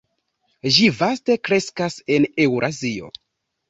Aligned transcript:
Ĝi 0.77 0.87
vaste 1.03 1.37
kreskas 1.51 2.01
en 2.19 2.29
Eŭrazio. 2.49 3.17